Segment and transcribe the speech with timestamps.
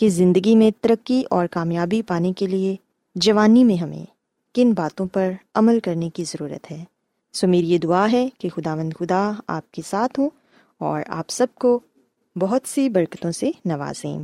[0.00, 2.76] کہ زندگی میں ترقی اور کامیابی پانے کے لیے
[3.14, 4.06] جوانی میں ہمیں
[4.54, 6.84] کن باتوں پر عمل کرنے کی ضرورت ہے۔
[7.32, 10.30] سو میری یہ دعا ہے کہ خدا مند خدا آپ کے ساتھ ہوں
[10.78, 11.80] اور آپ سب کو
[12.36, 14.18] بہت سی برکتوں سے نوازیں۔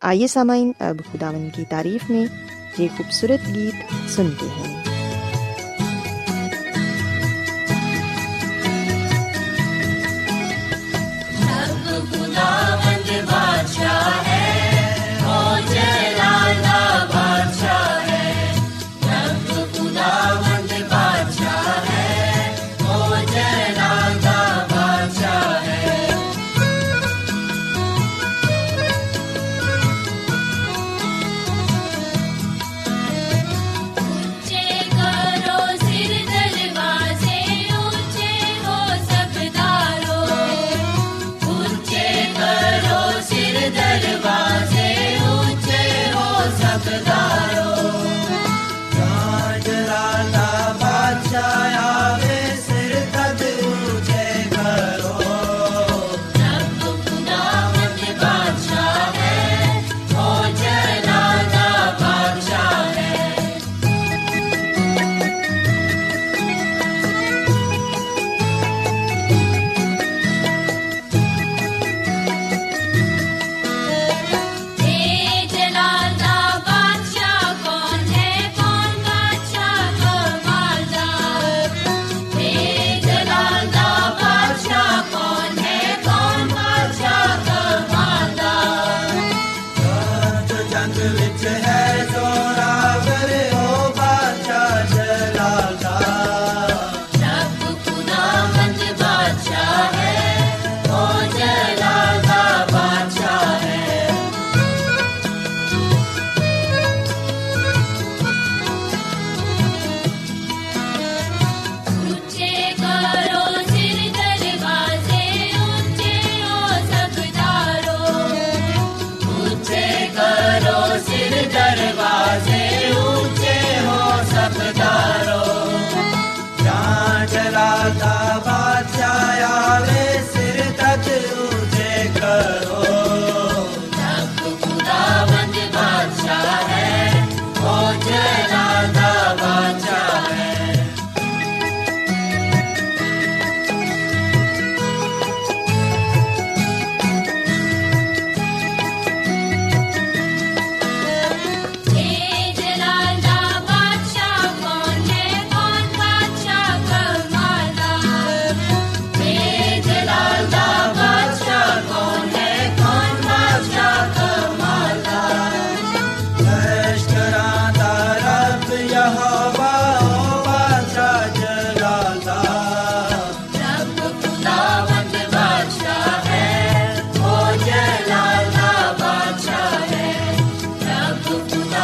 [0.00, 2.26] آئیے سامعین، اب خدا مند کی تعریف میں
[2.78, 4.85] یہ خوبصورت گیت سنتے ہیں۔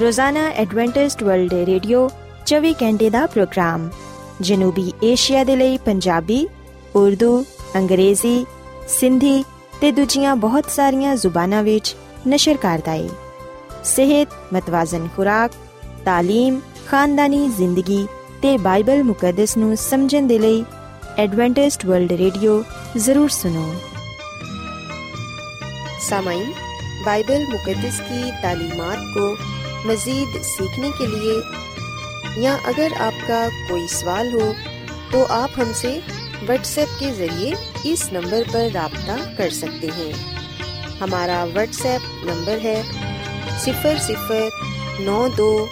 [0.00, 2.08] ਰੋਜ਼ਾਨਾ ਐਡਵੈਂਟਿਸਟ ਵਰਲਡ ਰੇਡੀਓ
[2.46, 3.88] 24 ਘੰਟੇ ਦਾ ਪ੍ਰੋਗਰਾਮ
[4.40, 6.46] ਜਨੂਬੀ ਏਸ਼ੀਆ ਦੇ ਲਈ ਪੰਜਾਬੀ
[6.96, 7.44] ਉਰਦੂ
[7.76, 8.46] ਅੰਗਰੇਜ਼ੀ
[8.88, 9.44] ਸਿੰਧੀ
[9.80, 11.96] ਤੇ ਦੂਜੀਆਂ ਬਹੁਤ ਸਾਰੀਆਂ ਜ਼ੁਬਾਨਾਂ ਵਿੱਚ
[12.28, 13.08] ਨਸ਼ਰ ਕਰਦਾ ਹੈ
[13.84, 15.52] ਸਿਹਤ ਮਤਵਾਜ਼ਨ ਖੁਰਾਕ
[16.06, 16.54] تعلیم
[16.89, 18.05] خاندانی زندگی
[18.41, 20.63] تے بائبل مقدس نو سمجھن دے لئی
[21.15, 22.61] ایڈوانٹسٹ ورلڈ ریڈیو
[22.95, 23.71] ضرور سنو۔
[26.09, 26.51] سامعین،
[27.05, 29.35] بائبل مقدس کی تعلیمات کو
[29.85, 31.35] مزید سیکھنے کے لیے
[32.41, 34.51] یا اگر آپ کا کوئی سوال ہو
[35.11, 35.99] تو آپ ہم سے
[36.47, 40.11] واٹس ایپ کے ذریعے اس نمبر پر رابطہ کر سکتے ہیں۔
[41.01, 42.81] ہمارا واٹس ایپ نمبر ہے
[43.59, 44.47] صفر صفر
[44.99, 45.65] نو دو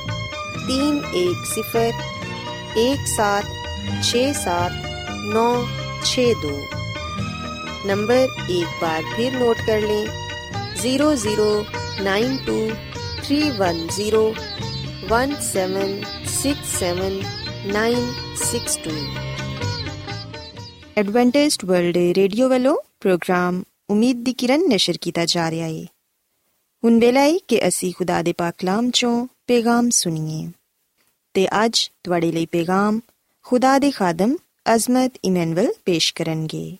[0.70, 1.90] تین ایک صفر،
[2.76, 3.44] ایک سات،
[4.04, 4.72] چھ سات،
[5.26, 5.64] نو
[6.04, 6.60] چھ دو۔
[7.86, 10.06] نمبر ایک بار پھر نوٹ کر لیں،
[10.82, 11.64] zero zero
[12.00, 12.68] nine two
[13.24, 14.32] three one zero
[15.10, 17.20] one seven six seven
[17.66, 18.90] nine six two.
[20.96, 25.86] Adventist World Radio والوں پروگرام امید دی کرن نشر کیتا جا رہا ہے۔
[26.84, 30.59] ہن ویلا کہ اسی خدا دے پاک کلام چوں پیغام سنیے۔
[31.34, 33.00] ਤੇ ਅੱਜ ਤੁਹਾਡੇ ਲਈ ਪੈਗਾਮ
[33.44, 34.36] ਖੁਦਾ ਦੇ ਖਾਦਮ
[34.76, 36.78] ਅਜ਼ਮਤ ਇਮਨੁਅਲ ਪੇਸ਼ ਕਰਨਗੇ।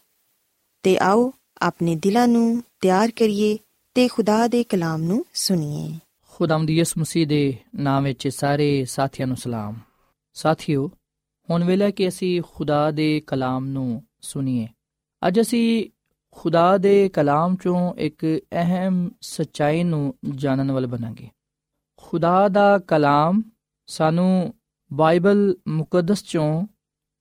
[0.84, 3.58] ਤੇ ਆਓ ਆਪਣੇ ਦਿਲਾਂ ਨੂੰ ਤਿਆਰ ਕਰੀਏ
[3.94, 9.38] ਤੇ ਖੁਦਾ ਦੇ ਕਲਾਮ ਨੂੰ ਸੁਣੀਏ। ਖੁਦਾਵੰਦ ਯਿਸੂ ਮਸੀਹ ਦੇ ਨਾਮ ਵਿੱਚ ਸਾਰੇ ਸਾਥੀਆਂ ਨੂੰ
[9.38, 9.76] ਸਲਾਮ।
[10.34, 10.92] ਸਾਥੀਓ,
[11.50, 14.68] ਹੁਣ ਵੇਲੇ ਕਿ ਅਸੀਂ ਖੁਦਾ ਦੇ ਕਲਾਮ ਨੂੰ ਸੁਣੀਏ,
[15.28, 15.90] ਅੱਜ ਅਸੀਂ
[16.32, 21.30] ਖੁਦਾ ਦੇ ਕਲਾਮ ਚੋਂ ਇੱਕ ਅਹਿਮ ਸਚਾਈ ਨੂੰ ਜਾਣਨ ਵਾਲ ਬਣਾਂਗੇ।
[21.98, 23.42] ਖੁਦਾ ਦਾ ਕਲਾਮ
[23.90, 24.54] ਸਾਨੂੰ
[24.94, 26.68] ਬਾਈਬਲ ਮੁਕੱਦਸ ਚੋਂ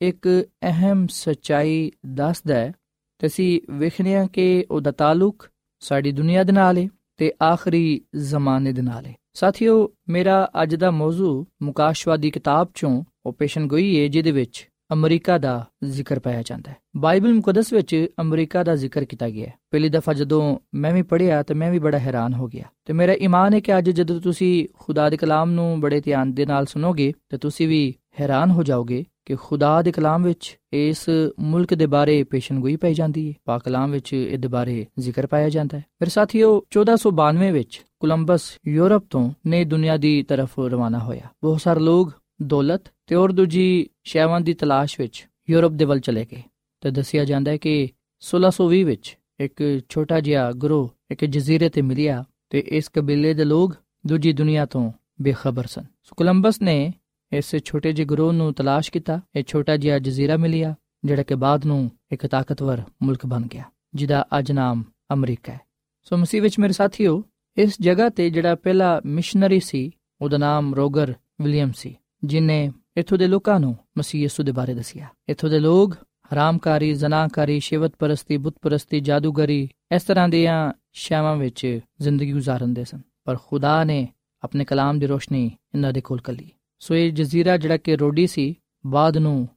[0.01, 2.73] ਇੱਕ ਅਹਿਮ ਸਚਾਈ ਦੱਸਦਾ ਹੈ
[3.19, 5.49] ਤੇ ਅਸੀਂ ਵੇਖਦੇ ਹਾਂ ਕਿ ਉਹਦਾ ਤਾਲੁਕ
[5.81, 10.91] ਸਾਡੀ ਦੁਨੀਆ ਦੇ ਨਾਲ ਹੈ ਤੇ ਆਖਰੀ ਜ਼ਮਾਨੇ ਦੇ ਨਾਲ ਹੈ ਸਾਥੀਓ, ਮੇਰਾ ਅੱਜ ਦਾ
[10.91, 16.71] ਮੌਜੂ ਮੁਕਾਸ਼ਵਾਦੀ ਕਿਤਾਬ ਚੋਂ ਉਹ ਪੇਸ਼ਨ ਗੋਈ ਹੈ ਜਿਹਦੇ ਵਿੱਚ ਅਮਰੀਕਾ ਦਾ ਜ਼ਿਕਰ ਪਾਇਆ ਜਾਂਦਾ
[16.71, 21.03] ਹੈ। ਬਾਈਬਲ ਮੁਕੱਦਸ ਵਿੱਚ ਅਮਰੀਕਾ ਦਾ ਜ਼ਿਕਰ ਕੀਤਾ ਗਿਆ ਹੈ। ਪਹਿਲੀ ਦਫਾ ਜਦੋਂ ਮੈਂ ਵੀ
[21.03, 24.21] ਪੜ੍ਹਿਆ ਤਾਂ ਮੈਂ ਵੀ ਬੜਾ ਹੈਰਾਨ ਹੋ ਗਿਆ। ਤੇ ਮੇਰਾ ਈਮਾਨ ਹੈ ਕਿ ਅੱਜ ਜਦੋਂ
[24.21, 28.63] ਤੁਸੀਂ ਖੁਦਾ ਦੇ ਕਲਾਮ ਨੂੰ ਬੜੇ ਧਿਆਨ ਦੇ ਨਾਲ ਸੁਣੋਗੇ ਤਾਂ ਤੁਸੀਂ ਵੀ ਹੈਰਾਨ ਹੋ
[28.63, 31.09] ਜਾਓਗੇ ਕਿ ਖੁਦਾ ਦੇ ਕਲਾਮ ਵਿੱਚ ਇਸ
[31.39, 35.79] ਮੁਲਕ ਦੇ ਬਾਰੇ ਪੇਸ਼ਨਗੋਈ ਪਾਈ ਜਾਂਦੀ ਹੈ। ਪਾਕ ਕਲਾਮ ਵਿੱਚ ਇਹਦੇ ਬਾਰੇ ਜ਼ਿਕਰ ਪਾਇਆ ਜਾਂਦਾ
[35.79, 41.61] ਹੈ। ਫਿਰ ਸਾਥੀਓ 1492 ਵਿੱਚ ਕੋਲੰਬਸ ਯੂਰਪ ਤੋਂ ਨਈ ਦੁਨੀਆ ਦੀ ਤਰਫ ਰਵਾਨਾ ਹੋਇਆ। ਬਹੁਤ
[41.61, 46.43] ਸਾਰੇ ਲੋਕ ਦੌਲਤ ਤੇ ਹੋਰ ਦੂਜੀ ਸ਼ੈਵਾਂ ਦੀ ਤਲਾਸ਼ ਵਿੱਚ ਯੂਰਪ ਦੇ ਵੱਲ ਚਲੇ ਗਏ
[46.81, 47.89] ਤੇ ਦੱਸਿਆ ਜਾਂਦਾ ਹੈ ਕਿ
[48.21, 53.77] 1620 ਵਿੱਚ ਇੱਕ ਛੋਟਾ ਜਿਹਾ ਗਰੋਹ, ਇੱਕ ਜਜ਼ੀਰੇ ਤੇ ਮਿਲਿਆ ਤੇ ਇਸ ਕਬੀਲੇ ਦੇ ਲੋਕ
[54.07, 55.85] ਦੂਜੀ ਦੁਨੀਆ ਤੋਂ ਬੇਖਬਰ ਸਨ।
[56.17, 56.95] ਕੋਲੰਬਸ ਨੇ
[57.33, 60.75] ਇਸ ਛੋਟੇ ਜਿਹੇ ਗਰੋਹ ਨੂੰ ਤਲਾਸ਼ ਕੀਤਾ, ਇਹ ਛੋਟਾ ਜਿਹਾ ਜਜ਼ੀਰਾ ਮਿਲਿਆ,
[61.05, 65.61] ਜਿਹੜਾ ਕਿ ਬਾਅਦ ਨੂੰ ਇੱਕ ਤਾਕਤਵਰ ਮੁਲਕ ਬਣ ਗਿਆ, ਜਿਹਦਾ ਅੱਜ ਨਾਮ ਅਮਰੀਕਾ ਹੈ।
[66.03, 67.25] ਸੋ ਮਸੀਹ ਵਿੱਚ ਮੇਰੇ ਸਾਥੀਓ,
[67.57, 73.27] ਇਸ ਜਗ੍ਹਾ ਤੇ ਜਿਹੜਾ ਪਹਿਲਾ ਮਿਸ਼ਨਰੀ ਸੀ, ਉਹਦਾ ਨਾਮ ਰੋਗਰ ਵਿਲੀਅਮ ਸੀ। ਜਿਨੇ ਇੱਥੋਂ ਦੇ
[73.27, 75.97] ਲੋਕਾਂ ਨੂੰ ਮਸੀਹ ਯਿਸੂ ਦੇ ਬਾਰੇ ਦੱਸਿਆ। ਇੱਥੋਂ ਦੇ ਲੋਕ
[76.33, 83.01] ਹਰਾਮਕਾਰੀ ਜ਼ਨਾਕਾਰੀ ਸ਼ਿਵਤ ਪਰਸਤੀ ਬੁੱਤ ਪਰਸਤੀ ਜਾਦੂਗਰੀ ਇਸ ਤਰ੍ਹਾਂ ਦੀਆਂ ਸ਼ਾਵਾਂ ਵਿੱਚ ਜ਼ਿੰਦਗੀ ਗੁਜ਼ਾਰਦੇ ਸਨ।
[83.25, 84.09] ਪਰ ਖੁਦਾ ਨੇ
[84.43, 88.55] ਆਪਣੇ ਕਲਾਮ ਦੀ ਰੋਸ਼ਨੀ ਇਹਨਾਂ ਦੇ ਕੋਲ ਕਲੀ ਸੋ ਇਹ ਜਜ਼ੀਰਾ ਜਿਹੜਾ ਕਿ ਰੋਡੀ ਸੀ,
[88.87, 89.49] ਬਾਅਦ ਨੂੰ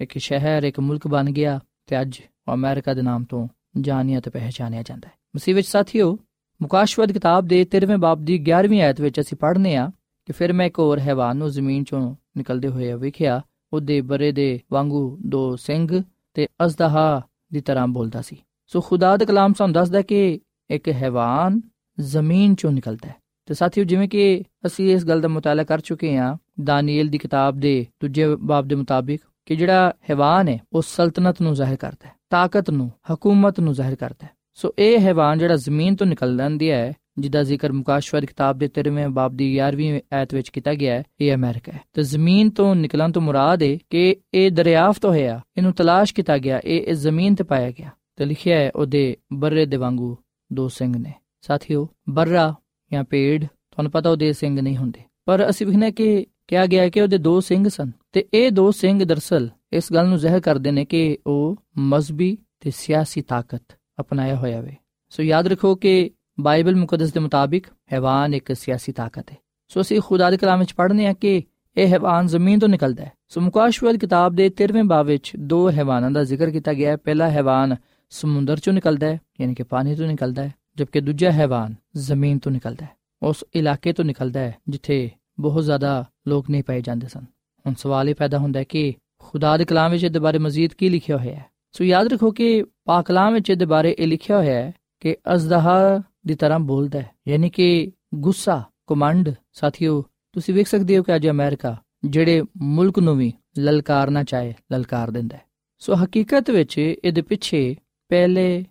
[0.00, 3.48] ਇੱਕ ਸ਼ਹਿਰ, ਇੱਕ ਮੁਲਕ ਬਣ ਗਿਆ ਤੇ ਅੱਜ ਉਹ ਅਮਰੀਕਾ ਦੇ ਨਾਮ ਤੋਂ
[3.80, 6.18] ਜਾਣਿਆ ਤੇ ਪਹਿਚਾਨਿਆ ਜਾਂਦਾ ਹੈ। ਮਸੀਹ ਵਿੱਚ ਸਾਥੀਓ,
[6.62, 9.90] ਮੁਕਾਸ਼ਵਦ ਕਿਤਾਬ ਦੇ 13ਵੇਂ ਬਾਬ ਦੀ 11ਵੀਂ ਆਇਤ ਵਿੱਚ ਅਸੀਂ ਪੜ੍ਹਨੇ ਆ
[10.30, 13.40] ਕਿ ਫਿਰ ਮੈਂ ਇੱਕ ਹੋਰ ਹੈਵਾਨ ਨੂੰ ਜ਼ਮੀਨ ਚੋਂ ਨਿਕਲਦੇ ਹੋਏ ਵੇਖਿਆ
[13.72, 16.02] ਉਹਦੇ ਬਰੇ ਦੇ ਵਾਂਗੂ ਦੋ ਸਿੰਘ
[16.34, 20.40] ਤੇ ਅਜ਼ਦਹਾ ਦੀ ਤਰ੍ਹਾਂ ਬੋਲਦਾ ਸੀ। ਸੋ ਖੁਦਾ ਦਾ ਕਲਾਮ ਸਾਨੂੰ ਦੱਸਦਾ ਕਿ
[20.70, 21.60] ਇੱਕ ਹੈਵਾਨ
[22.00, 23.14] ਜ਼ਮੀਨ ਚੋਂ ਨਿਕਲਦਾ ਹੈ।
[23.46, 27.58] ਤੇ ਸਾਥੀਓ, ਜਿਵੇਂ ਕਿ ਅਸੀਂ ਇਸ ਗੱਲ ਦਾ ਮੁਤਾਲਾ ਕਰ ਚੁੱਕੇ ਹਾਂ ਦਾਨੀਏਲ ਦੀ ਕਿਤਾਬ
[27.58, 32.12] ਦੇ ਦੂਜੇ ਬਾਬ ਦੇ ਮੁਤਾਬਿਕ, ਕਿ ਜਿਹੜਾ ਹੈਵਾਨ ਹੈ, ਉਹ ਸਲਤਨਤ ਨੂੰ ਜ਼ਾਹਿਰ ਕਰਦਾ ਹੈ,
[32.30, 36.92] ਤਾਕਤ ਨੂੰ, ਹਕੂਮਤ ਨੂੰ ਜ਼ਾਹਿਰ ਕਰਦਾ ਹੈ। ਸੋ ਇਹ ਹੈਵਾਨ ਜਿਹੜਾ ਜ਼ਮੀਨ ਤੋਂ ਨਿਕਲਦਾ ਹੈ
[37.18, 41.34] ਜਿਹਦਾ ਜ਼ਿਕਰ ਮੁਕਾਸ਼ਵਰ ਕਿਤਾਬ ਦੇ 13ਵੇਂ ਬਾਬ ਦੀ 11ਵੀਂ ਆਇਤ ਵਿੱਚ ਕੀਤਾ ਗਿਆ ਹੈ, ਇਹ
[41.34, 46.14] ਅਮਰੀਕਾ ਹੈ। ਤੇ ਜ਼ਮੀਨ ਤੋਂ ਨਿਕਲਣ ਤੋਂ ਮੁਰਾਦ ਹੈ ਕਿ ਇਹ ਦਰਿਆਫਤ ਹੋਇਆ, ਇਹਨੂੰ ਤਲਾਸ਼
[46.14, 50.16] ਕੀਤਾ ਗਿਆ, ਇਹ ਇਸ ਜ਼ਮੀਨ ਤੇ ਪਾਇਆ ਗਿਆ। ਤੇ ਲਿਖਿਆ ਹੈ, ਉਹਦੇ ਬਰਰੇ ਦੇ ਵਾਂਗੂ
[50.52, 52.54] ਦੋ ਸਿੰਘ ਨੇ। ਸਾਥੀਓ, ਬਰਰਾ
[52.92, 57.00] ਜਾਂ ਪੇੜ, ਤੁਹਾਨੂੰ ਪਤਾ ਉਹਦੇ ਸਿੰਘ ਨਹੀਂ ਹੁੰਦੇ। ਪਰ ਅਸੀਂ ਵਿਖਨੇ ਕਿ ਕਿਹਾ ਗਿਆ ਕਿ
[57.00, 60.84] ਉਹਦੇ ਦੋ ਸਿੰਘ ਸਨ। ਤੇ ਇਹ ਦੋ ਸਿੰਘ ਦਰਸਲ ਇਸ ਗੱਲ ਨੂੰ ਜ਼ਾਹਿਰ ਕਰਦੇ ਨੇ
[60.84, 63.62] ਕਿ ਉਹ ਮਜ਼ਬੀ ਤੇ ਸਿਆਸੀ ਤਾਕਤ
[64.00, 64.76] ਅਪਣਾਇਆ ਹੋਇਆ ਵੇ।
[65.10, 66.10] ਸੋ ਯਾਦ ਰੱਖੋ ਕਿ
[66.40, 69.36] ਬਾਈਬਲ ਮੁਕੱਦਸ ਦੇ ਮੁਤਾਬਿਕ ਹੈਵਾਨ ਇੱਕ ਸਿਆਸੀ ਤਾਕਤ ਹੈ।
[69.68, 71.42] ਸੋ ਅਸੀਂ ਖੁਦਾ ਦੇ ਕਲਾਮ ਵਿੱਚ ਪੜ੍ਹਨੇ ਆ ਕਿ
[71.76, 76.10] ਇਹ ਹੈਵਾਨ ਜ਼ਮੀਨ ਤੋਂ ਨਿਕਲਦਾ ਹੈ। ਸੋ ਮੁਕਾਸ਼ਵਦ ਕਿਤਾਬ ਦੇ 13ਵੇਂ ਬਾਬ ਵਿੱਚ ਦੋ ਹੈਵਾਨਾਂ
[76.10, 77.76] ਦਾ ਜ਼ਿਕਰ ਕੀਤਾ ਗਿਆ ਹੈ। ਪਹਿਲਾ ਹੈਵਾਨ
[78.10, 82.52] ਸਮੁੰਦਰ ਚੋਂ ਨਿਕਲਦਾ ਹੈ, ਯਾਨੀ ਕਿ ਪਾਣੀ ਤੋਂ ਨਿਕਲਦਾ ਹੈ, ਜਦਕਿ ਦੂਜਾ ਹੈਵਾਨ ਜ਼ਮੀਨ ਤੋਂ
[82.52, 82.90] ਨਿਕਲਦਾ ਹੈ।
[83.22, 87.22] ਉਸ ਇਲਾਕੇ ਤੋਂ ਨਿਕਲਦਾ ਹੈ, ਜਿੱਥੇ ਬਹੁਤ ਜ਼ਿਆਦਾ ਲੋਕ ਨਹੀਂ ਪਾਏ ਜਾਂਦੇ ਸਨ।
[87.66, 90.88] ਹੁਣ ਸਵਾਲ ਇਹ ਪੈਦਾ ਹੁੰਦਾ ਹੈ ਕਿ ਖੁਦਾ ਦੇ ਕਲਾਮ ਵਿੱਚ ਇਹਦੇ ਬਾਰੇ ਮਜ਼ੀਦ ਕੀ
[90.88, 91.44] ਲਿਖਿਆ ਹੋਇਆ ਹੈ?
[91.72, 96.02] ਸੋ ਯਾਦ ਰੱਖੋ ਕਿ ਪਾਕ ਕਲਾਮ ਵਿੱਚ ਇਹਦੇ ਬਾਰੇ ਇਹ ਲਿਖਿਆ ਹੋਇਆ ਹੈ ਕਿ ਅਜ਼ਦਹਾ
[96.26, 101.28] ਦੀ ਤਰ੍ਹਾਂ ਬੋਲਦਾ ਹੈ। ਯਾਨੀ ਕਿ ਗੁੱਸਾ ਕਮਾਂਡ ਸਾਥੀਓ, ਤੁਸੀਂ ਵੇਖ ਸਕਦੇ ਹੋ ਕਿ ਅੱਜ
[101.28, 105.42] ਅਮਰੀਕਾ ਜਿਹੜੇ ਮੁਲਕ ਨੂੰ ਵੀ ਲਲਕਾਰਨਾ ਚਾਹੇ, ਲਲਕਾਰ ਦਿੰਦਾ ਹੈ।
[105.78, 107.76] ਸੋ ਹਕੀਕਤ ਵਿੱਚ ਇਹਦੇ ਪਿੱਛੇ
[108.08, 108.66] ਪਹਿਲੇ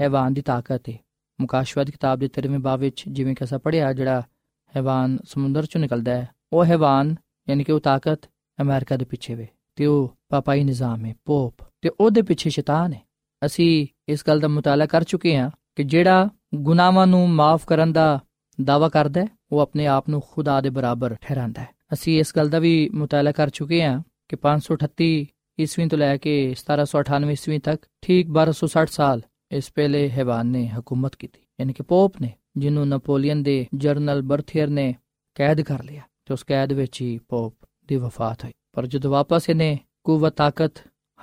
[0.00, 0.98] ਹੈਵਾਨ ਦੀ ਤਾਕਤ ਹੈ
[1.40, 4.22] ਮੁਕਾਸ਼ਵਦ ਕਿਤਾਬ ਦੇ 13ਵੇਂ ਬਾਬ ਵਿੱਚ ਜਿਵੇਂ ਕਿ ਅਸਾਂ ਪੜਿਆ ਜਿਹੜਾ
[4.76, 7.16] ਹੈਵਾਨ ਸਮੁੰਦਰ ਚੋਂ ਨਿਕਲਦਾ ਹੈ, ਉਹ ਹੈਵਾਨ,
[7.48, 8.20] ਯਾਨੀ ਕਿ ਉਹ ਤਾਕਤ
[8.60, 13.02] ਅਮਰੀਕਾ ਦੇ ਪਿੱਛੇ ਵੇ। ਤੇ ਉਹ ਪਾਪਾਈ ਨਿਜ਼ਾਮ ਹੈ ਪੋਪ। ਤੇ ਉਹਦੇ ਪਿੱਛੇ ਸ਼ੈਤਾਨ ਹੈ
[13.46, 18.20] ਅਸੀਂ ਇਸ ਗੱਲ ਦਾ ਮੁਤਾਲਾ ਕਰ ਚੁੱਕੇ ਹਾਂ ਕਿ ਜਿਹੜਾ ਗੁਨਾਹਾਂ ਨੂੰ ਮਾਫ ਕਰਨ ਦਾ
[18.64, 22.48] ਦਾਵਾ ਕਰਦਾ ਹੈ, ਉਹ ਆਪਣੇ ਆਪ ਨੂੰ ਖੁਦਾ ਦੇ ਬਰਾਬਰ ਠਹਿਰਾਉਂਦਾ ਹੈ। ਅਸੀਂ ਇਸ ਗੱਲ
[22.48, 25.26] ਦਾ ਵੀ ਮੁਤਾਲਾ ਕਰ ਚੁੱਕੇ ਹਾਂ ਕਿ 538
[25.60, 31.16] ਈਸਵੀ ਤੋਂ ਲੈ ਕੇ 1798 ਈਸਵੀ ਤੱਕ ਠੀਕ 1260 ਸਾਲ ਇਸ ਪਹਿਲੇ ਹੈਵਾਨ ਨੇ ਹਕੂਮਤ
[31.16, 34.94] ਕੀਤੀ। ਯਾਨੀ ਕਿ ਪੋਪ ਨੇ, ਜਿਹਨੂੰ ਨਪੋਲੀਅਨ ਦੇ ਜਰਨਲ ਬਰਥੀਅਰ ਨੇ
[35.34, 37.56] ਕੈਦ ਕਰ ਲਿਆ ਤੇ ਉਸ ਕੈਦ ਵਿੱਚ ਹੀ ਪੋਪ
[37.88, 40.72] ਦੀ ਵਫਾਤ ਹੋਈ। ਪਰ ਜਦੋਂ ਵਾਪਸ ਇਹਨੇ ਕੂਵਤ ਤਾਕਤ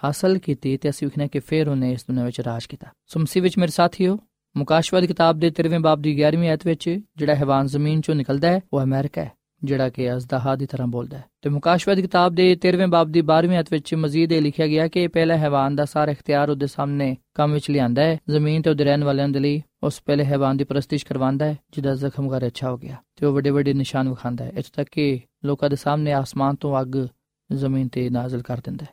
[0.04, 3.58] ਹਾਸਲ ਕੀਤੀ ਤੇ ਅਸੀਂ ਵਿਖਣਾ ਕਿ ਫਿਰ ਉਹਨੇ ਇਸ ਦੁਨੀਆਂ ਵਿੱਚ ਰਾਜ ਕੀਤਾ। ਸੁਮਸੀ ਵਿੱਚ
[3.58, 4.20] ਮੇਰੇ ਸਾਥੀਓ
[4.58, 8.48] ਮੁਕਾਸ਼ਵਾ ਦੀ ਕਿਤਾਬ ਦੇ 13ਵੇਂ ਬਾਬ ਦੀ 11ਵੀਂ ਆਇਤ ਵਿੱਚ ਜਿਹੜਾ ਹੈਵਾਨ ਜ਼ਮੀਨ ਚੋਂ ਨਿਕਲਦਾ
[8.48, 9.32] ਹੈ, ਉਹ ਅਮਰੀਕਾ ਹੈ,
[9.64, 13.22] ਜਿਹੜਾ ਕਿ ਅਜ਼ਦਹਾ ਦੀ ਤਰ੍ਹਾਂ ਬੋਲਦਾ ਹੈ। ਤੇ ਮੁਕਾਸ਼ਵਾ ਦੀ ਕਿਤਾਬ ਦੇ 13ਵੇਂ ਬਾਬ ਦੀ
[13.22, 17.18] 12ਵੀਂ ਆਇਤ ਵਿੱਚ ਮਜ਼ੀਦ ਇਹ ਲਿਖਿਆ ਗਿਆ ਕਿ ਪਹਿਲਾ ਹੈਵਾਨ ਦਾ ਸਾਰਾ ਇਖਤਿਆਰ ਉਹਦੇ ਸਾਹਮਣੇ
[17.34, 20.64] ਕੰਮ ਵਿੱਚ ਲਿਆਂਦਾ ਹੈ, ਜ਼ਮੀਨ ਤੇ ਉਹਦੇ ਰਹਿਣ ਵਾਲਿਆਂ ਦੇ ਲਈ ਉਸ ਪਹਿਲੇ ਹੈਵਾਨ ਦੀ
[20.64, 24.46] ਪ੍ਰਸਤਿਸ਼ ਕਰਵਾਉਂਦਾ ਹੈ, ਜਿਹਦਾ ਜ਼ਖਮ ਕਰ ਅੱਛਾ ਹੋ ਗਿਆ ਤੇ ਉਹ ਵੱਡੇ ਵੱਡੇ ਨਿਸ਼ਾਨ ਵਿਖਾਉਂਦਾ
[24.46, 27.06] ਹੈ, ਇੱਥੋਂ ਤੱਕ ਕਿ ਲੋਕਾਂ ਦੇ ਸਾਹਮਣੇ ਆਸਮਾਨ ਤੋਂ ਅੱਗ
[27.52, 28.90] ਜ਼ਮੀਨ ਤੇ ਨਾਜ਼ਲ ਕਰ ਦਿੰਦਾ ਹੈ।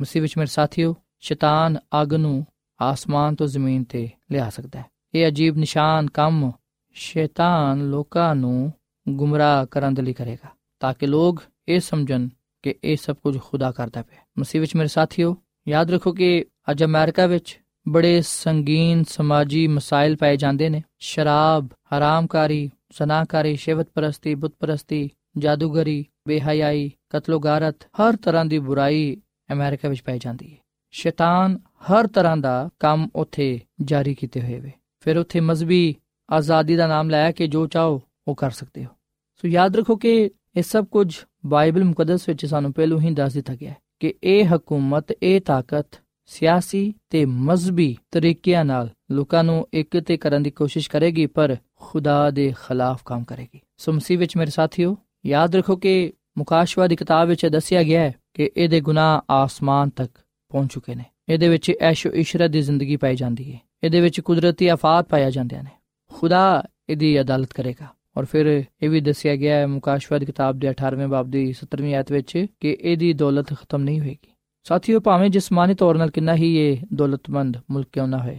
[0.00, 2.46] ਮਸੀਹ ਵਿੱਚ ਮੇਰੇ ਸਾਥੀਓ, ਸ਼ੈਤਾਨ ਅੱਗ ਨੂੰ
[2.82, 6.52] ਆਸਮਾਨ ਤੋਂ ਜ਼ਮੀਨ ਤੇ ਲਿਆ ਸਕਦਾ ਹੈ। ਇਹ ਅਜੀਬ ਨਿਸ਼ਾਨ ਕੰਮ
[6.92, 8.72] ਸ਼ੈਤਾਨ ਲੋਕਾਂ ਨੂੰ
[9.08, 10.48] ਗੁੰਮਰਾਹ ਕਰਨ ਦੇ ਲਈ ਕਰੇਗਾ,
[10.80, 12.28] ਤਾਂ ਕਿ ਲੋਕ ਇਹ ਸਮਝਣ
[12.62, 15.36] ਕਿ ਇਹ ਸਭ ਕੁਝ ਖੁਦਾ ਕਰਦਾ ਪਿਆ। ਮਸੀਹ ਵਿੱਚ ਮੇਰੇ ਸਾਥੀਓ,
[15.68, 22.70] ਯਾਦ ਰੱਖੋ ਕਿ ਅੱਜ ਅਮਰੀਕਾ ਵਿੱਚ ਬੜੇ ਸੰਗੀਨ ਸਮਾਜੀ ਮਸਾਇਲ ਪਾਏ ਜਾਂਦੇ ਨੇ। ਸ਼ਰਾਬ, ਹਰਾਮਕਾਰੀ
[22.90, 29.16] ਜ਼ਨਾਕਾਰੀ ਸ਼ਿਵਤ ਪ੍ਰਸਤੀ, ਬੁੱਤ ਪ੍ਰਸਤੀ, ਜਾਦੂਗਰੀ, ਬੇਹਯਾਈ, ਕਤਲੋਗਾਰਤ, ਹਰ ਤਰ੍ਹਾਂ ਦੀ ਬੁਰਾਈ
[29.52, 30.56] ਅਮਰੀਕਾ ਵਿੱਚ ਪਾਈ ਜਾਂਦੀ ਹੈ।
[30.90, 35.96] ਸ਼ੈਤਾਨ ਹਰ ਤਰ੍ਹਾਂ ਦਾ ਕੰਮ ਉੱਥੇ ਜਾਰੀ ਕੀਤੇ ਹੋਏ ਵੇ। ਫਿਰ ਉੱਥੇ ਮਜ਼ਬੀ
[36.32, 38.90] ਆਜ਼ਾਦੀ ਦਾ ਨਾਮ ਲਾਇਆ ਕਿ ਜੋ ਚਾਹੋ, ਉਹ ਕਰ ਸਕਦੇ ਹੋ।
[39.36, 43.54] ਸੋ ਯਾਦ ਰੱਖੋ ਕਿ ਇਹ ਸਭ ਕੁਝ ਬਾਈਬਲ ਮੁਕੱਦਸ ਵਿੱਚ ਸਾਨੂੰ ਪਹਿਲੋਂ ਹੀ ਦੱਸ ਦਿੱਤਾ
[43.54, 45.86] ਗਿਆ ਹੈ ਕਿ ਇਹ ਹਕੂਮਤ, ਇਹ ਤਾਕਤ
[46.26, 52.30] ਸਿਆਸੀ ਤੇ ਮਜ਼ਬੀ ਤਰੀਕਿਆਂ ਨਾਲ ਲੋਕਾਂ ਨੂੰ ਇੱਕ ਤੇ ਕਰਨ ਦੀ ਕੋਸ਼ਿਸ਼ ਕਰੇਗੀ, ਪਰ ਖੁਦਾ
[52.30, 57.28] ਦੇ ਖਿਲਾਫ ਕੰਮ ਕਰੇਗੀ। ਸੋ ਮਸੀਹ ਵਿੱਚ ਮੇਰੇ ਸਾਥੀਓ, ਯਾਦ ਰੱਖੋ ਕਿ ਮੁਕਾਸ਼ਵਾ ਦੀ ਕਿਤਾਬ
[57.28, 60.12] ਵਿੱਚ ਦੱਸਿਆ ਗਿਆ ਹੈ ਕਿ ਇਹਦੇ ਗੁਨਾਹ ਆਸਮਾਨ ਤੱਕ
[60.48, 64.67] ਪਹੁੰਚ ਚੁੱਕੇ ਨੇ। ਇਹਦੇ ਵਿੱਚ ਐਸ਼ੋ ਇਸ਼ਰਤ ਦੀ ਜ਼ਿੰਦਗੀ ਪਾਈ ਜਾਂਦੀ ਹੈ। ਇਹਦੇ ਵਿੱਚ ਕੁਦਰਤੀ
[64.67, 65.69] ਆਫਾਤ ਪਾਇਆ ਜਾਂਦੇ ਨੇ
[66.11, 70.71] ਖੁਦਾ ਇਹਦੀ ਅਦਾਲਤ ਕਰੇਗਾ ਔਰ ਫਿਰ ਇਹ ਵੀ ਦੱਸਿਆ ਗਿਆ ਹੈ ਮੁਕਾਸ਼ਵਾ ਦੀ ਕਿਤਾਬ ਦੇ
[70.71, 74.33] 18ਵੇਂ ਬਾਬ ਦੀ 17ਵੀਂ ਆਇਤ ਵਿੱਚ ਕਿ ਇਹਦੀ ਦੌਲਤ ਖਤਮ ਨਹੀਂ ਹੋਏਗੀ
[74.65, 78.37] ਸਾਥੀਓ ਭਾਵੇਂ ਜਿਸਮਾਨੀ ਤੌਰ 'ਤੇ ਕਿੰਨਾ ਹੀ ਇਹ ਦੌਲਤਮੰਦ ਮੁਲਕ ਕਿਉਂ ਨਾ ਹੋਏ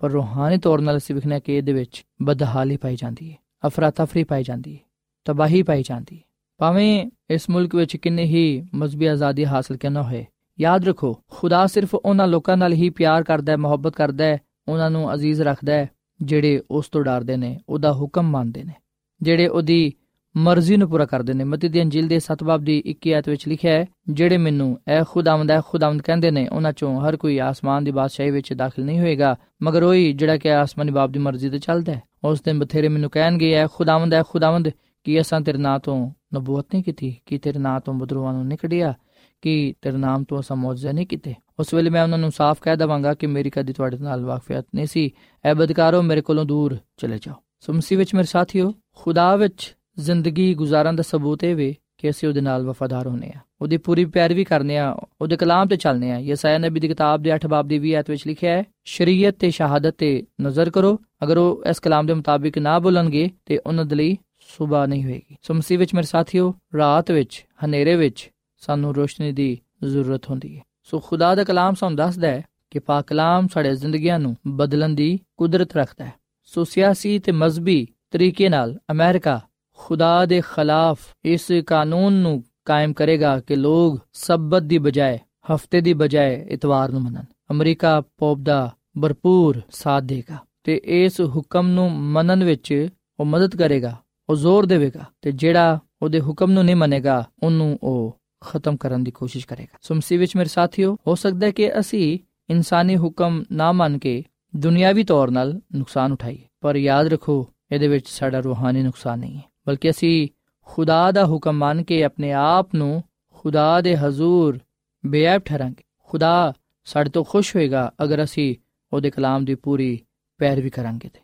[0.00, 4.24] ਪਰ ਰੂਹਾਨੀ ਤੌਰ 'ਤੇ ਅਸੀਂ ਵਿਖਣਾ ਕਿ ਇਹਦੇ ਵਿੱਚ ਬਦਹਾਲੀ ਪਾਈ ਜਾਂਦੀ ਹੈ ਅਫਰਾ ਤਫਰੀ
[4.24, 4.80] ਪਾਈ ਜਾਂਦੀ ਹੈ
[5.26, 6.22] ਤਬਾਹੀ ਪਾਈ ਜਾਂਦੀ ਹੈ
[6.60, 10.24] ਭਾਵੇਂ ਇਸ ਮੁਲਕ ਵਿੱਚ ਕਿੰਨੇ ਹੀ ਮਜ਼ਬੀ ਆਜ਼ਾਦੀ ਹਾਸਲ ਕਿਉਂ ਨਾ ਹੋਏ
[10.58, 14.38] ਯਾਦ ਰੱਖੋ ਖੁਦਾ ਸਿਰਫ ਉਹਨਾਂ ਲੋਕਾਂ ਨਾਲ ਹੀ ਪਿਆਰ ਕਰਦਾ ਹੈ ਮੁਹੱਬਤ ਕਰਦਾ ਹੈ
[14.69, 15.89] ਉਹਨਾਂ ਨੂੰ ਅਜ਼ੀਜ਼ ਰੱਖਦਾ ਹੈ,
[16.21, 18.73] ਜਿਹੜੇ ਉਸ ਤੋਂ ਡਰਦੇ ਨੇ, ਉਹਦਾ ਹੁਕਮ ਮੰਨਦੇ ਨੇ।
[19.21, 19.93] ਜਿਹੜੇ ਉਹਦੀ
[20.37, 23.47] ਮਰਜ਼ੀ ਨੂੰ ਪੂਰਾ ਕਰਦੇ ਨੇ। ਮਤੀ ਦੀ ਅੰਜੀਲ ਦੇ 7 ਬਾਬ ਦੀ 21 ਆਇਤ ਵਿੱਚ
[23.47, 27.83] ਲਿਖਿਆ ਹੈ, ਜਿਹੜੇ ਮੈਨੂੰ ਐ ਖੁਦਾਵੰਦ ਐ ਖੁਦਾਵੰਦ ਕਹਿੰਦੇ ਨੇ, ਉਹਨਾਂ ਚੋਂ ਹਰ ਕੋਈ ਆਸਮਾਨ
[27.83, 31.59] ਦੀ ਬਾਦਸ਼ਾਹੀ ਵਿੱਚ ਦਾਖਲ ਨਹੀਂ ਹੋਏਗਾ, ਮਗਰ ਉਹੀ ਜਿਹੜਾ ਕਿ ਆਸਮਾਨੀ ਬਾਪ ਦੀ ਮਰਜ਼ੀ ਤੇ
[31.59, 34.69] ਚੱਲਦਾ ਹੈ। ਉਸ ਦਿਨ ਬਥੇਰੇ ਮੈਨੂੰ ਕਹਿਣਗੇ, ਐ ਖੁਦਾਵੰਦ ਐ ਖੁਦਾਵੰਦ,
[35.03, 38.93] ਕੀ ਅਸਾਂ ਤੇਰੇ ਨਾਂ ਤੋਂ ਨਬੂਵਤ ਨਹੀਂ ਕੀਤੀ, ਕੀ ਤੇਰੇ ਨਾਂ ਤੋਂ ਬਦਰੂਆਂ ਨੂੰ ਨਿਕੜਿਆ
[39.41, 42.77] ਕਿ ਤੇਰੇ ਨਾਮ ਤੋਂ ਅਸਾਂ ਮੌਜਜ਼ੇ ਨਹੀਂ ਕੀਤੇ। ਉਸ ਵੇਲੇ ਮੈਂ ਉਹਨਾਂ ਨੂੰ ਸਾਫ਼ ਕਹਿ
[42.77, 45.11] ਦਵਾਂਗਾ ਕਿ ਮੇਰੀ ਕਦੀ ਤੁਹਾਡੇ ਨਾਲ ਵਾਕਫੀਅਤ ਨਹੀਂ ਸੀ।
[45.45, 50.53] ਐ ਬਦਕਾਰੋ ਮੇਰੇ ਕੋਲੋਂ ਦੂਰ ਚਲੇ ਜਾਓ। ਸੋ ਮਸੀਹ ਵਿੱਚ ਮੇਰੇ ਸਾਥੀਓ, ਖੁਦਾ ਵਿੱਚ ਜ਼ਿੰਦਗੀ
[50.53, 54.43] ਗੁਜ਼ਾਰਨ ਦਾ ਸਬੂਤ ਇਹ ਵੇ ਕਿ ਅਸੀਂ ਉਹਦੇ ਨਾਲ ਵਫਾਦਾਰ ਹੋਨੇ ਆ ਉਹਦੀ ਪੂਰੀ ਪੈਰਵੀ
[54.43, 57.79] ਕਰਨੇ ਆ ਉਹਦੇ ਕਲਾਮ ਤੇ ਚੱਲਨੇ ਆ ਯਸਾਇਆ ਨਬੀ ਦੀ ਕਿਤਾਬ ਦੇ 8 ਬਾਬ ਦੀ
[57.79, 62.05] 20 ਆਇਤ ਵਿੱਚ ਲਿਖਿਆ ਹੈ, ਸ਼ਰੀਅਤ ਤੇ ਸ਼ਹਾਦਤ ਤੇ ਨਜ਼ਰ ਕਰੋ। ਅਗਰ ਉਹ ਇਸ ਕਲਾਮ
[62.05, 66.07] ਦੇ ਮੁਤਾਬਿਕ ਨਾ ਬੋਲਣਗੇ, ਤੇ ਉਹਨਾਂ ਦੇ ਲਈ ਸਵੇਰ ਨਹੀਂ ਹੋਏਗੀ। ਸੋ ਮਸੀਹ ਵਿੱਚ ਮੇਰੇ
[66.07, 71.73] ਸਾਥੀਓ, ਰਾਤ ਵਿੱਚ, ਹਨੇਰੇ ਵਿੱਚ ਸਾਨੂੰ ਰੋਸ਼ਨੀ ਦੀ ਜ਼ਰੂਰਤ ਹੁੰਦੀ ਹੈ। ਸੋ ਖੁਦਾ ਦਾ ਕਲਾਮ
[71.73, 76.63] ਸਾਨੂੰ ਦੱਸਦਾ ਹੈ ਕਿ ਪਾਕ ਕਲਾਮ ਸਾਡੇ ਜ਼ਿੰਦਗੀਆਂ ਨੂੰ ਬਦਲਣ ਦੀ ਕੁਦਰਤ ਰੱਖਦਾ ਹੈ। ਸੋ
[76.63, 79.39] ਸਿਆਸੀ ਤੇ ਮਜ਼ਬੀ ਤਰੀਕੇ ਨਾਲ ਅਮਰੀਕਾ
[79.79, 85.19] ਖੁਦਾ ਦੇ ਖਿਲਾਫ ਇਸ ਕਾਨੂੰਨ ਨੂੰ ਕਾਇਮ ਕਰੇਗਾ ਕਿ ਲੋਕ ਸਬਤ ਦੀ ਬਜਾਏ,
[85.53, 91.67] ਹਫ਼ਤੇ ਦੀ ਬਜਾਏ ਇਤਵਾਰ ਨੂੰ ਮੰਨਣ। ਅਮਰੀਕਾ ਪੌਪ ਦਾ ਭਰਪੂਰ ਸਾਥ ਦੇਗਾ ਤੇ ਇਸ ਹੁਕਮ
[91.67, 92.87] ਨੂੰ ਮੰਨਣ ਵਿੱਚ
[93.19, 93.95] ਉਹ ਮਦਦ ਕਰੇਗਾ,
[94.29, 99.11] ਉਹ ਜ਼ੋਰ ਦੇਵੇਗਾ ਤੇ ਜਿਹੜਾ ਉਹਦੇ ਹੁਕਮ ਨੂੰ ਨਹੀਂ ਮੰਨੇਗਾ, ਉਹਨੂੰ ਉਹ ਖਤਮ ਕਰਨ ਦੀ
[99.11, 103.97] ਕੋਸ਼ਿਸ਼ ਕਰੇਗਾ। ਸੁਮਸੀ ਵਿੱਚ ਮੇਰੇ ਸਾਥੀਓ, ਹੋ ਸਕਦਾ ਹੈ ਕਿ ਅਸੀਂ ਇਨਸਾਨੀ ਹੁਕਮ ਨਾ ਮੰਨ
[103.97, 104.23] ਕੇ
[104.55, 109.43] ਦੁਨਿਆਵੀ ਤੌਰ 'ਨਾਲ ਨੁਕਸਾਨ ਉਠਾਈਏ। ਪਰ ਯਾਦ ਰੱਖੋ, ਇਹਦੇ ਵਿੱਚ ਸਾਡਾ ਰੂਹਾਨੀ ਨੁਕਸਾਨ ਨਹੀਂ ਹੈ।
[109.67, 110.27] ਬਲਕਿ ਅਸੀਂ
[110.65, 114.59] ਖੁਦਾ ਦਾ ਹੁਕਮ ਮੰਨ ਕੇ ਆਪਣੇ ਆਪ ਨੂੰ ਖੁਦਾ ਦੇ ਹਜ਼ੂਰ
[115.05, 116.53] ਬੇਅਬ ਠਹਿਰਾਂਗੇ। ਖੁਦਾ
[116.85, 118.55] ਸਾਡੇ ਤੋਂ ਖੁਸ਼ ਹੋਏਗਾ ਅਗਰ ਅਸੀਂ
[118.93, 119.99] ਉਹਦੇ ਕਲਾਮ ਦੀ ਪੂਰੀ
[120.37, 121.19] ਪੈਰਵੀ ਕਰਾਂਗੇ ਤੇ।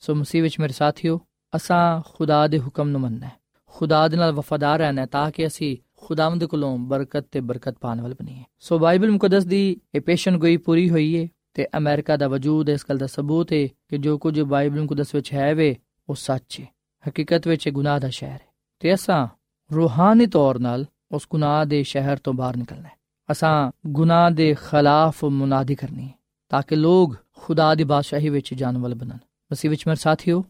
[0.00, 1.20] ਸੋ ਮਸੀਹ ਵਿੱਚ ਮੇਰੇ ਸਾਥੀਓ,
[1.56, 3.32] ਅਸਾਂ ਖੁਦਾ ਦੇ ਹੁਕਮ ਨੂੰ ਮੰਨਣਾ ਹੈ।
[3.66, 8.14] ਖੁਦਾ ਦੇ ਨਾਲ ਵਫਾਦਾਰ ਰਹਿਣਾ ਤਾਂ ਕਿ ਅਸੀਂ ਖੁਦਾਵੰਦ ਕੋਲੋਂ ਬਰਕਤ ਤੇ ਬਰਕਤ ਪਾਣ ਵਾਲੇ
[8.14, 12.68] ਬਣੀਏ ਸੋ ਬਾਈਬਲ ਮੁਕੱਦਸ ਦੀ ਇਹ ਪੇਸ਼ਨ ਗੋਈ ਪੂਰੀ ਹੋਈ ਏ ਤੇ ਅਮਰੀਕਾ ਦਾ ਵਜੂਦ
[12.68, 15.76] ਇਸ ਗੱਲ ਦਾ ਸਬੂਤ ਹੈ ਕਿ ਜੋ ਕੁਝ ਬਾਈਬਲ ਮੁਕੱਦਸ ਵਿੱਚ ਹੈ ਵੇ,
[16.08, 16.66] ਉਹ ਸੱਚ ਹੈ
[17.08, 19.28] ਹਕੀਕਤ ਵਿੱਚ ਇਹ ਗੁਨਾਹ ਦਾ ਸ਼ਹਿਰ ਹੈ ਤੇ ਅਸਾਂ
[19.74, 22.98] ਰੂਹਾਨੀ ਤੌਰ 'ਨਾਲ ਉਸ ਗੁਨਾਹ ਦੇ ਸ਼ਹਿਰ ਤੋਂ ਬਾਹਰ ਨਿਕਲਣਾ ਹੈ।
[23.32, 26.14] ਅਸਾਂ ਗੁਨਾਹ ਦੇ ਖਿਲਾਫ ਮੁਨਾਦੀ ਕਰਨੀ ਹੈ
[26.48, 29.18] ਤਾਂ ਕਿ ਲੋਕ ਖੁਦਾ ਦੀ ਬਾਦਸ਼ਾਹੀ ਵਿੱਚ ਜਾਣ ਵਾਲੇ ਬਣਨ।
[29.52, 30.44] ਮਸੀਹ ਵਿੱਚ ਮੇਰੇ ਸਾਥੀਓ,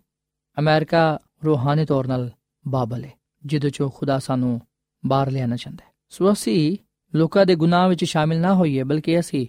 [0.58, 2.30] ਅਮਰੀਕਾ ਰੂਹਾਨੀ ਤੌਰ 'ਨਾਲ
[2.68, 3.12] ਬਾਬਲ ਹੈ
[3.46, 4.60] ਜਿਹਦੇ ਚੋਂ ਖੁਦਾ ਸਾਨੂੰ
[5.06, 6.76] ਬਾਹਰ ਲਿਆਣਾ ਚਾਹੁੰਦਾ ਹੈ। ਸੋ ਅਸੀਂ
[7.14, 9.46] ਲੋਕਾਂ ਦੇ ਗੁਨਾਹ ਵਿੱਚ ਸ਼ਾਮਿਲ ਨਾ ਹੋਈਏ, ਬਲਕਿ ਅਸੀਂ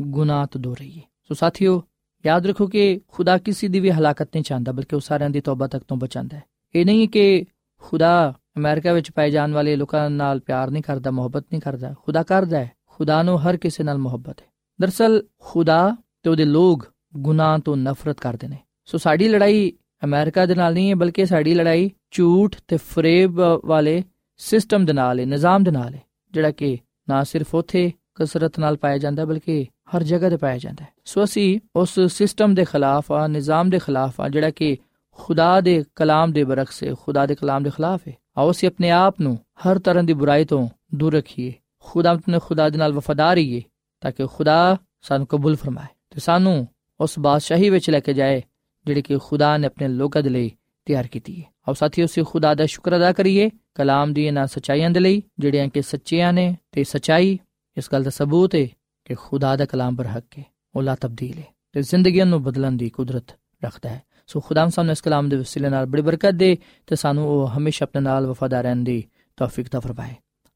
[0.00, 1.82] ਗੁਨਾਹ ਤੋਂ ਦੂਰ ਰਹੀਏ। ਸੋ ਸਾਥੀਓ,
[2.26, 5.66] ਯਾਦ ਰੱਖੋ ਕਿ ਖੁਦਾ ਕਿਸੇ ਦੀ ਵੀ ਹਲਾਕਤ ਨਹੀਂ ਚਾਹੁੰਦਾ, ਬਲਕਿ ਉਹ ਸਾਰਿਆਂ ਦੀ ਤੌਬਾ
[5.66, 6.42] ਤੱਕ ਤੋਂ ਬਚਾਉਂਦਾ ਹੈ।
[6.74, 7.44] ਇਹ ਨਹੀਂ ਕਿ
[7.80, 12.22] ਖੁਦਾ ਅਮਰੀਕਾ ਵਿੱਚ ਪਾਏ ਜਾਣ ਵਾਲੇ ਲੋਕਾਂ ਨਾਲ ਪਿਆਰ ਨਹੀਂ ਕਰਦਾ, ਮੁਹੱਬਤ ਨਹੀਂ ਕਰਦਾ। ਖੁਦਾ
[12.22, 14.46] ਕਰਦਾ ਹੈ। ਖੁਦਾ ਨੂੰ ਹਰ ਕਿਸੇ ਨਾਲ ਮੁਹੱਬਤ ਹੈ।
[14.80, 19.72] ਦਰਸਲ ਖੁਦਾ ਤੇ ਉਹਦੇ ਲੋਕ ਗੁਨਾਹ ਤੋਂ ਨਫ਼ਰਤ ਕਰਦੇ ਨੇ। ਸੋ ਸਾਡੀ ਲੜਾਈ
[20.04, 24.04] ਅਮਰੀਕਾ ਦੇ ਨਾਲ ਨਹੀਂ ਹੈ, ਬਲਕਿ ਸਾਡੀ ਲੜਾਈ ਝੂਠ ਤੇ ਫਰੇਬ ਵਾਲੇ
[24.40, 28.76] ਸਿਸਟਮ ਦੇ ਨਾਲ ਹੈ ਨਿਜ਼ਾਮ ਦੇ ਨਾਲ ਹੈ ਜਿਹੜਾ ਕਿ ਨਾ ਸਿਰਫ ਉਥੇ ਕਸਰਤ ਨਾਲ
[28.76, 33.12] ਪਾਇਆ ਜਾਂਦਾ, ਬਲਕਿ ਹਰ ਜਗ੍ਹਾ ਤੇ ਪਾਇਆ ਜਾਂਦਾ ਹੈ। ਸੋ ਅਸੀਂ ਉਸ ਸਿਸਟਮ ਦੇ ਖਿਲਾਫ
[33.12, 34.76] ਆ, ਨਿਜ਼ਾਮ ਦੇ ਖਿਲਾਫ ਆ, ਜਿਹੜਾ ਕਿ
[35.18, 38.90] ਖੁਦਾ ਦੇ ਕਲਾਮ ਦੇ ਬਰਖਸ ਹੈ ਖੁਦਾ ਦੇ ਕਲਾਮ ਦੇ ਖਿਲਾਫ ਹੈ ਆਓ ਅਸੀਂ ਆਪਣੇ
[38.90, 41.52] ਆਪ ਨੂੰ ਹਰ ਤਰ੍ਹਾਂ ਦੀ ਬੁਰਾਈ ਤੋਂ ਦੂਰ ਰੱਖੀਏ।
[41.84, 43.62] ਖੁਦਾ ਆਪਣੇ ਖੁਦਾ ਦੇ ਨਾਲ ਵਫਾਦਾਰ ਰਹੀਏ,
[44.00, 46.66] ਤਾਂ ਕਿ ਖੁਦਾ ਸਾਨੂੰ ਕਬੂਲ ਫਰਮਾਏ ਤੇ ਸਾਨੂੰ
[47.00, 48.42] ਉਸ ਬਾਦਸ਼ਾਹੀ ਵਿੱਚ ਲੈ ਕੇ ਜਾਏ,
[48.86, 50.50] ਜਿਹੜੀ ਕਿ ਖੁਦਾ ਨੇ ਆਪਣੇ ਲੋਕਾਂ ਦੇ ਲਈ
[50.86, 54.90] ਤਿਆਰ ਕੀਤੀ ਹੈ ਆਓ ਸਾਥੀਓ, ਅਸੀਂ ਖੁਦਾ ਦਾ ਸ਼ੁਕਰ ਅਦਾ ਕਰੀਏ ਕਲਾਮ ਦੀ ਇਹਨਾਂ ਸਚਾਈਆਂ
[54.90, 57.38] ਦੇ ਲਈ, ਜਿਹੜੀਆਂ ਕਿ ਸੱਚੀਆਂ ਨੇ ਤੇ ਸਚਾਈ,
[57.78, 58.68] ਇਸ ਗੱਲ ਦਾ ਸਬੂਤ ਹੈ
[59.04, 62.90] ਕਿ ਖੁਦਾ ਦਾ ਕਲਾਮ ਬਰਹਕ ਹੈ ਉਹ ਲਾ ਤਬਦੀਲ ਹੈ ਤੇ ਜ਼ਿੰਦਗੀਆਂ ਨੂੰ ਬਦਲਣ ਦੀ
[62.90, 63.24] ਕੁਦਰਤ
[63.64, 67.28] ਰੱਖਦਾ ਹੈ। ਸੋ ਖੁਦਾ ਸਾਨੂੰ ਇਸ ਕਲਾਮ ਦੇ ਵਸੀਲੇ ਨਾਲ ਬੜੀ ਬਰਕਤ ਦੇ ਤੇ ਸਾਨੂੰ
[67.28, 69.04] ਉਹ ਹਮੇਸ਼ਾ ਆਪਣੇ ਨਾਲ ਵਫਾਦਾਰ ਰਹਿਣ ਦੀ
[69.36, 70.14] ਤੌਫੀਕ ਤਾ ਫਰਮਾਏ।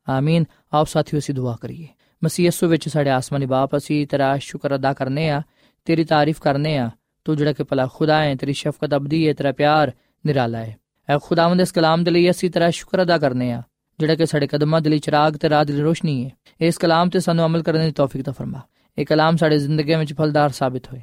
[0.09, 1.88] ਆਮੀਨ। ਆਪ ਸਾਥੀਓ, ਅਸੀਂ ਦੁਆ ਕਰੀਏ।
[2.24, 5.42] ਮਸੀਹ ਯਿਸੂ ਵਿੱਚ ਸਾਡੇ ਆਸਮਾਨੀ ਬਾਪ, ਅਸੀਂ ਤੇਰਾ ਸ਼ੁਕਰ ਅਦਾ ਕਰਨੇ ਆ,
[5.85, 6.90] ਤੇਰੀ ਤਾਰੀਫ ਕਰਨੇ ਆ,
[7.24, 9.92] ਤੂੰ ਜਿਹੜਾ ਕਿ ਭਲਾ ਖੁਦਾ ਹੈ, ਤੇਰੀ ਸ਼ਫਕਤ ਅਬਦੀ ਹੈ, ਤੇਰਾ ਪਿਆਰ
[10.27, 10.77] ਨਿਰਾਲਾ ਹੈ।
[11.09, 13.62] ਐ ਖੁਦਾਵੰਦ ਇਸ ਕਲਾਮ ਦੇ ਲਈ ਅਸੀਂ ਤੇਰਾ ਸ਼ੁਕਰ ਅਦਾ ਕਰਨੇ ਆ,
[13.99, 17.21] ਜਿਹੜਾ ਕਿ ਸਾਡੇ ਕਦਮਾਂ ਦੇ ਲਈ ਚਿਰਾਗ ਤੇ ਰਾਹ ਦੀ ਰੋਸ਼ਨੀ ਹੈ। ਇਸ ਕਲਾਮ ਤੇ
[17.21, 18.61] ਸਾਨੂੰ ਅਮਲ ਕਰਨ ਦੀ ਤੌਫੀਕ ਤਾ ਫਰਮਾ।
[18.99, 21.01] ਇਹ ਕਲਾਮ ਸਾਡੇ ਜ਼ਿੰਦਗੀ ਵਿੱਚ ਫਲਦਾਰ ਸਾਬਿਤ ਹੋਏ।